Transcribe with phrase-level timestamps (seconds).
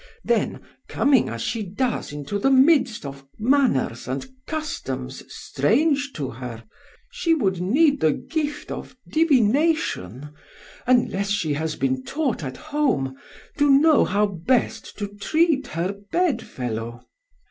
[0.23, 6.63] Then coming as she does into the midst of manners and customs strange to her,
[7.11, 10.29] she would need the gift of divination
[10.87, 13.15] unless she has been taught at home
[13.59, 17.05] to know how best to treat her bed fellow.